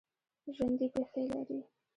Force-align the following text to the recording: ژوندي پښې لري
ژوندي 0.55 0.87
پښې 0.93 1.21
لري 1.31 1.59